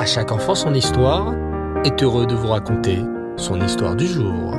[0.00, 1.34] À chaque enfant son histoire
[1.84, 3.00] est heureux de vous raconter
[3.36, 4.54] son histoire du jour.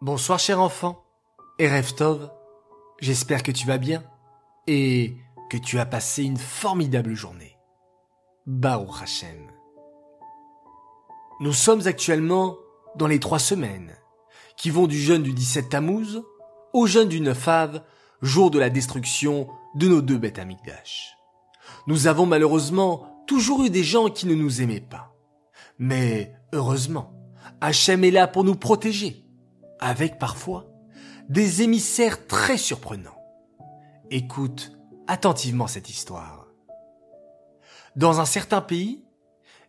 [0.00, 1.02] Bonsoir cher enfant,
[1.58, 2.30] et Tov,
[3.00, 4.04] j'espère que tu vas bien
[4.68, 5.16] et
[5.50, 7.58] que tu as passé une formidable journée.
[8.46, 9.50] Baruch Hashem.
[11.40, 12.54] Nous sommes actuellement
[12.94, 13.96] dans les trois semaines
[14.56, 16.22] qui vont du jeûne du 17 Tammuz
[16.72, 17.82] au jeûne du 9 Av,
[18.22, 21.16] jour de la destruction de nos deux bêtes amigdash.
[21.86, 25.14] Nous avons malheureusement toujours eu des gens qui ne nous aimaient pas.
[25.78, 27.12] Mais heureusement,
[27.60, 29.24] Hachem est là pour nous protéger,
[29.78, 30.66] avec parfois
[31.28, 33.16] des émissaires très surprenants.
[34.10, 34.72] Écoute
[35.06, 36.46] attentivement cette histoire.
[37.96, 39.04] Dans un certain pays,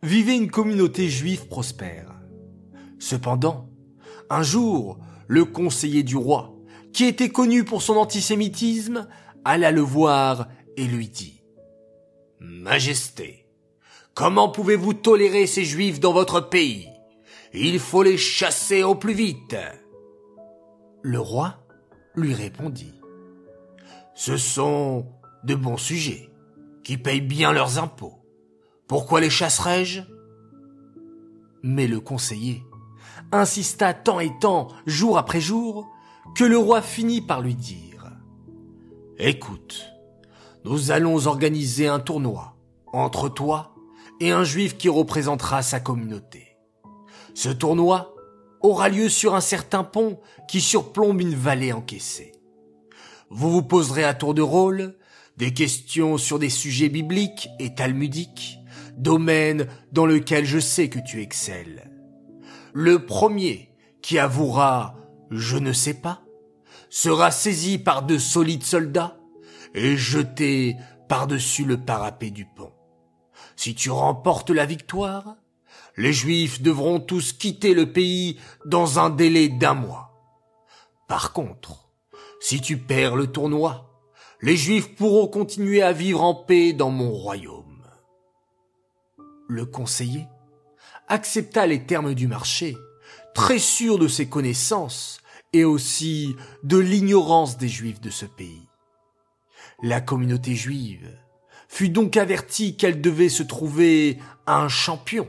[0.03, 2.13] vivait une communauté juive prospère.
[2.99, 3.69] Cependant,
[4.29, 6.55] un jour, le conseiller du roi,
[6.93, 9.07] qui était connu pour son antisémitisme,
[9.45, 11.43] alla le voir et lui dit
[12.39, 13.45] Majesté,
[14.13, 16.89] comment pouvez-vous tolérer ces juifs dans votre pays?
[17.53, 19.55] Il faut les chasser au plus vite.
[21.01, 21.57] Le roi
[22.15, 23.01] lui répondit
[24.15, 25.07] Ce sont
[25.43, 26.29] de bons sujets
[26.83, 28.25] qui payent bien leurs impôts.
[28.87, 30.01] Pourquoi les chasserais-je
[31.63, 32.63] Mais le conseiller
[33.31, 35.89] insista tant et tant, jour après jour,
[36.35, 37.90] que le roi finit par lui dire
[39.17, 39.85] Écoute,
[40.65, 42.55] nous allons organiser un tournoi
[42.93, 43.75] entre toi
[44.19, 46.57] et un juif qui représentera sa communauté.
[47.33, 48.15] Ce tournoi
[48.61, 52.33] aura lieu sur un certain pont qui surplombe une vallée encaissée.
[53.29, 54.97] Vous vous poserez à tour de rôle
[55.37, 58.59] des questions sur des sujets bibliques et talmudiques,
[58.97, 61.89] domaine dans lequel je sais que tu excelles.
[62.73, 63.71] Le premier
[64.01, 64.95] qui avouera
[65.31, 66.21] je ne sais pas,
[66.91, 69.17] sera saisi par de solides soldats
[69.73, 70.75] et jeté
[71.07, 72.73] par-dessus le parapet du pont.
[73.55, 75.37] Si tu remportes la victoire,
[75.97, 80.11] les Juifs devront tous quitter le pays dans un délai d'un mois.
[81.07, 81.89] Par contre,
[82.39, 83.89] si tu perds le tournoi,
[84.41, 87.85] les Juifs pourront continuer à vivre en paix dans mon royaume.
[89.47, 90.27] Le conseiller
[91.07, 92.75] accepta les termes du marché,
[93.33, 95.20] très sûr de ses connaissances
[95.53, 98.67] et aussi de l'ignorance des Juifs de ce pays.
[99.83, 101.17] La communauté juive
[101.67, 105.27] fut donc avertie qu'elle devait se trouver un champion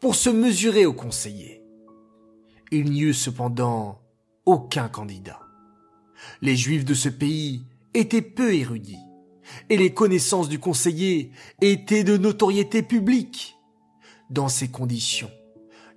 [0.00, 1.62] pour se mesurer au conseiller.
[2.70, 4.00] Il n'y eut cependant
[4.44, 5.40] aucun candidat.
[6.42, 8.96] Les Juifs de ce pays étaient peu érudits,
[9.70, 13.56] et les connaissances du conseiller étaient de notoriété publique.
[14.28, 15.30] Dans ces conditions,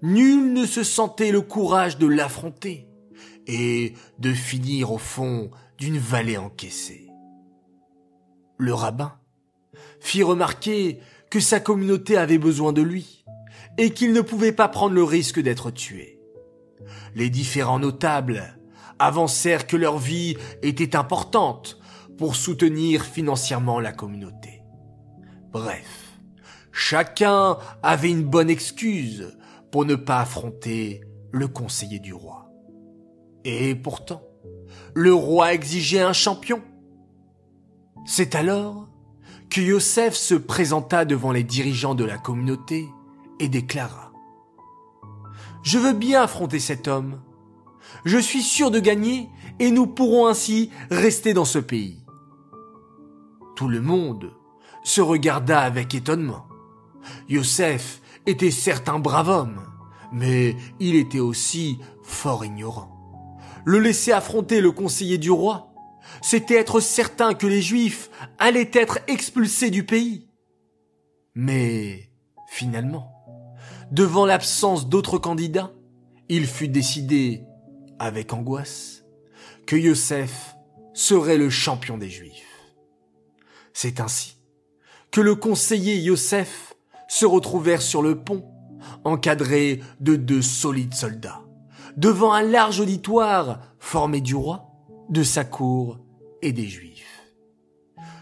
[0.01, 2.88] nul ne se sentait le courage de l'affronter
[3.49, 5.49] et de finir au fond
[5.79, 7.07] d'une vallée encaissée.
[8.57, 9.13] Le rabbin
[9.99, 10.99] fit remarquer
[11.31, 13.25] que sa communauté avait besoin de lui
[13.77, 16.19] et qu'il ne pouvait pas prendre le risque d'être tué.
[17.15, 18.55] Les différents notables
[18.99, 21.79] avancèrent que leur vie était importante
[22.17, 24.61] pour soutenir financièrement la communauté.
[25.51, 26.19] Bref,
[26.71, 29.35] chacun avait une bonne excuse
[29.71, 32.48] pour ne pas affronter le conseiller du roi.
[33.45, 34.21] Et pourtant,
[34.93, 36.61] le roi exigeait un champion.
[38.05, 38.87] C'est alors
[39.49, 42.87] que Yosef se présenta devant les dirigeants de la communauté
[43.39, 44.11] et déclara⁇
[45.63, 47.21] Je veux bien affronter cet homme.
[48.05, 49.29] Je suis sûr de gagner
[49.59, 52.03] et nous pourrons ainsi rester dans ce pays.
[53.55, 54.33] Tout le monde
[54.83, 56.47] se regarda avec étonnement.
[57.27, 59.61] Yosef était certes un brave homme,
[60.11, 62.98] mais il était aussi fort ignorant
[63.69, 65.75] le laisser affronter le conseiller du roi,
[66.23, 68.09] c'était être certain que les Juifs
[68.39, 70.27] allaient être expulsés du pays.
[71.35, 72.09] Mais,
[72.47, 73.11] finalement,
[73.91, 75.71] devant l'absence d'autres candidats,
[76.29, 77.43] il fut décidé,
[77.99, 79.03] avec angoisse,
[79.67, 80.55] que Yosef
[80.95, 82.73] serait le champion des Juifs.
[83.71, 84.37] C'est ainsi
[85.11, 86.73] que le conseiller Yosef
[87.07, 88.49] se retrouvèrent sur le pont,
[89.03, 91.43] encadré de deux solides soldats
[91.97, 94.65] devant un large auditoire formé du roi,
[95.09, 95.99] de sa cour
[96.41, 97.33] et des Juifs.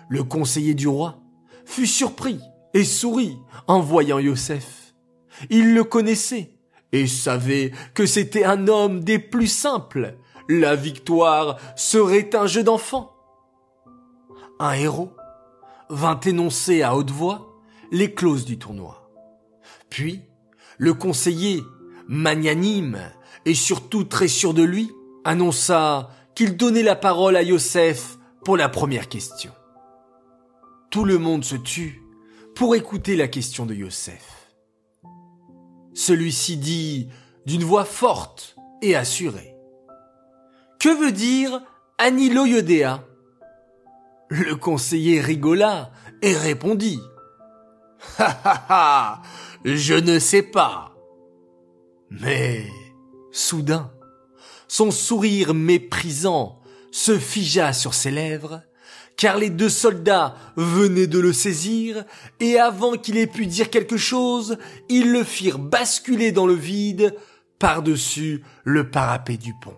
[0.10, 1.20] Le conseiller du roi
[1.66, 2.40] fut surpris
[2.74, 3.38] et sourit
[3.68, 4.94] en voyant Yosef.
[5.50, 6.54] Il le connaissait
[6.92, 10.18] et savait que c'était un homme des plus simples.
[10.50, 13.14] La victoire serait un jeu d'enfant.
[14.60, 15.12] Un héros
[15.90, 17.62] vint énoncer à haute voix
[17.92, 19.12] les clauses du tournoi.
[19.90, 20.22] Puis,
[20.78, 21.64] le conseiller,
[22.08, 23.00] magnanime
[23.48, 24.92] et surtout très sûr de lui,
[25.24, 29.54] annonça qu'il donnait la parole à Yosef pour la première question.
[30.90, 32.04] tout le monde se tut
[32.56, 34.52] pour écouter la question de Yosef.
[35.94, 37.08] Celui-ci dit
[37.46, 39.56] d'une voix forte et assurée.
[40.80, 41.62] Que veut dire
[41.98, 43.06] Anilo Yodéa
[44.30, 45.92] Le conseiller rigola
[46.22, 47.00] et répondit.
[48.20, 49.22] Ha ha ha,
[49.64, 50.94] je ne sais pas.
[52.10, 52.66] Mais,
[53.38, 53.92] soudain,
[54.68, 56.60] son sourire méprisant
[56.92, 58.62] se figea sur ses lèvres,
[59.16, 62.04] car les deux soldats venaient de le saisir,
[62.40, 64.58] et avant qu'il ait pu dire quelque chose,
[64.90, 67.16] ils le firent basculer dans le vide
[67.60, 69.78] par-dessus le parapet du pont.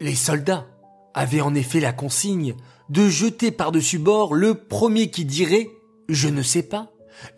[0.00, 0.66] Les soldats
[1.14, 2.54] avaient en effet la consigne
[2.88, 5.56] de jeter par-dessus bord le premier qui dirait⁇
[6.08, 6.82] Je ne sais pas⁇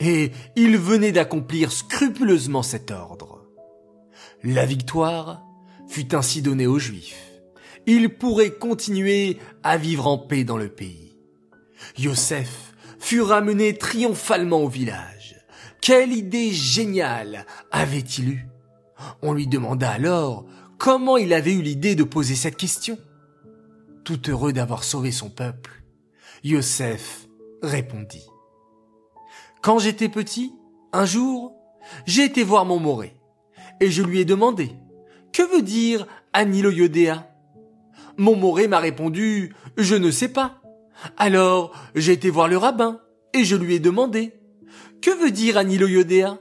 [0.00, 3.35] et ils venaient d'accomplir scrupuleusement cet ordre.
[4.48, 5.42] La victoire
[5.88, 7.32] fut ainsi donnée aux Juifs.
[7.84, 11.18] Ils pourraient continuer à vivre en paix dans le pays.
[11.98, 15.34] Yosef fut ramené triomphalement au village.
[15.82, 18.48] Quelle idée géniale avait-il eue
[19.20, 20.46] On lui demanda alors
[20.78, 22.98] comment il avait eu l'idée de poser cette question.
[24.04, 25.82] Tout heureux d'avoir sauvé son peuple,
[26.44, 27.26] Yosef
[27.64, 28.28] répondit.
[29.60, 30.52] Quand j'étais petit,
[30.92, 31.52] un jour,
[32.06, 33.16] j'ai été voir mon moré,
[33.80, 34.70] et je lui ai demandé,
[35.32, 37.28] que veut dire Anilo Yodéa
[38.16, 40.60] Mon moré m'a répondu, je ne sais pas.
[41.16, 43.00] Alors, j'ai été voir le rabbin,
[43.34, 44.32] et je lui ai demandé,
[45.02, 46.38] que veut dire Anilo Yodéa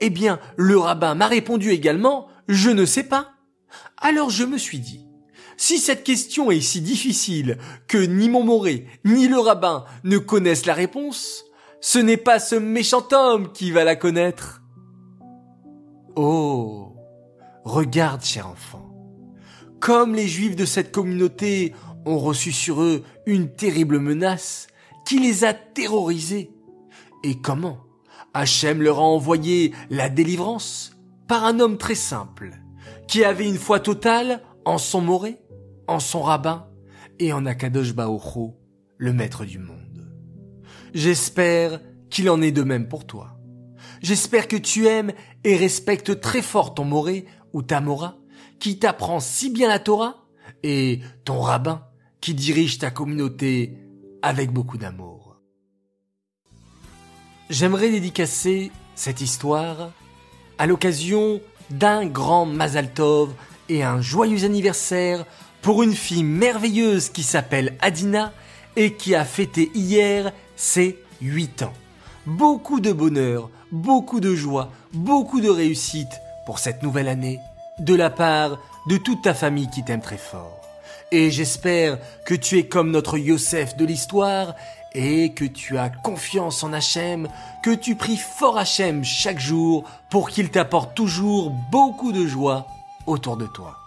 [0.00, 3.32] Eh bien, le rabbin m'a répondu également, je ne sais pas.
[4.00, 5.06] Alors je me suis dit,
[5.56, 7.58] si cette question est si difficile
[7.88, 11.44] que ni mon moré ni le rabbin ne connaissent la réponse,
[11.80, 14.62] ce n'est pas ce méchant homme qui va la connaître.
[16.20, 16.96] Oh,
[17.62, 18.92] regarde, cher enfant,
[19.78, 21.76] comme les juifs de cette communauté
[22.06, 24.66] ont reçu sur eux une terrible menace
[25.06, 26.50] qui les a terrorisés,
[27.22, 27.78] et comment
[28.34, 30.98] Hachem leur a envoyé la délivrance
[31.28, 32.50] par un homme très simple,
[33.06, 35.36] qui avait une foi totale en son moré,
[35.86, 36.66] en son rabbin
[37.20, 38.58] et en Akadosh Baocho,
[38.96, 40.12] le maître du monde.
[40.94, 41.80] J'espère
[42.10, 43.37] qu'il en est de même pour toi.
[44.02, 45.12] J'espère que tu aimes
[45.44, 48.16] et respectes très fort ton moré ou ta mora,
[48.58, 50.24] qui t'apprend si bien la Torah,
[50.62, 51.84] et ton rabbin,
[52.20, 53.76] qui dirige ta communauté
[54.22, 55.40] avec beaucoup d'amour.
[57.50, 59.92] J'aimerais dédicacer cette histoire
[60.58, 61.40] à l'occasion
[61.70, 63.32] d'un grand Mazal Tov
[63.68, 65.24] et un joyeux anniversaire
[65.62, 68.32] pour une fille merveilleuse qui s'appelle Adina
[68.76, 71.72] et qui a fêté hier ses 8 ans.
[72.28, 77.40] Beaucoup de bonheur, beaucoup de joie, beaucoup de réussite pour cette nouvelle année
[77.78, 80.60] de la part de toute ta famille qui t'aime très fort.
[81.10, 81.96] Et j'espère
[82.26, 84.54] que tu es comme notre Yosef de l'histoire
[84.92, 87.28] et que tu as confiance en Hachem,
[87.62, 92.66] que tu pries fort Hachem chaque jour pour qu'il t'apporte toujours beaucoup de joie
[93.06, 93.78] autour de toi.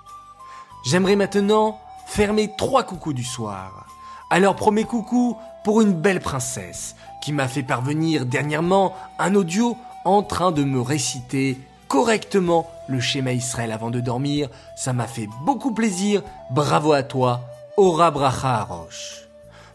[0.84, 3.86] J'aimerais maintenant faire mes trois coucous du soir.
[4.32, 10.24] Alors premier coucou pour une belle princesse qui m'a fait parvenir dernièrement un audio en
[10.24, 11.58] train de me réciter
[11.88, 14.50] correctement le schéma Israël avant de dormir.
[14.76, 16.24] Ça m'a fait beaucoup plaisir.
[16.50, 17.42] Bravo à toi,
[17.78, 19.28] Ora Bracha Arosh.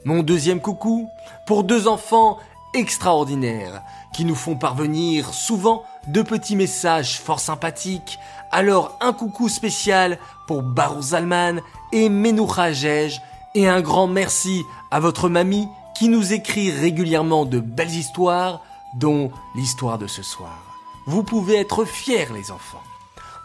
[0.04, 1.08] Mon deuxième coucou
[1.46, 2.38] pour deux enfants
[2.74, 3.82] extraordinaires
[4.14, 8.18] qui nous font parvenir souvent de petits messages fort sympathiques.
[8.50, 11.60] Alors un coucou spécial pour Barou Zalman
[11.92, 13.20] et Menoucha Jej
[13.54, 18.60] et un grand merci à votre mamie qui nous écrit régulièrement de belles histoires,
[18.98, 20.58] dont l'histoire de ce soir.
[21.06, 22.82] Vous pouvez être fiers les enfants.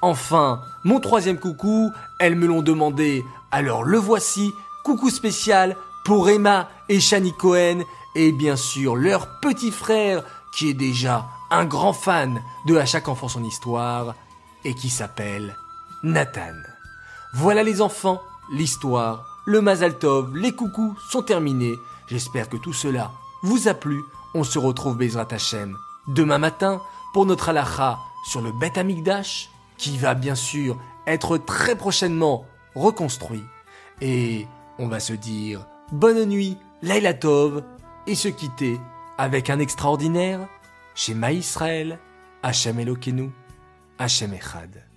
[0.01, 4.51] Enfin, mon troisième coucou, elles me l'ont demandé, alors le voici,
[4.83, 7.83] coucou spécial pour Emma et Shani Cohen,
[8.15, 13.07] et bien sûr leur petit frère, qui est déjà un grand fan de À chaque
[13.07, 14.15] enfant son histoire,
[14.65, 15.55] et qui s'appelle
[16.03, 16.55] Nathan.
[17.33, 21.75] Voilà les enfants, l'histoire, le Mazaltov, les coucous sont terminés.
[22.11, 24.03] J'espère que tout cela vous a plu.
[24.33, 25.77] On se retrouve Bezrat Hashem
[26.09, 26.81] demain matin
[27.13, 27.99] pour notre halakha
[28.29, 30.77] sur le Bet Amigdash, qui va bien sûr
[31.07, 33.45] être très prochainement reconstruit.
[34.01, 34.45] Et
[34.77, 37.63] on va se dire bonne nuit, Laila Tov,
[38.07, 38.77] et se quitter
[39.17, 40.49] avec un extraordinaire
[40.95, 41.97] chez Israël,
[42.43, 43.31] Hachem Elokeinu,
[43.97, 44.90] Hachem Echad.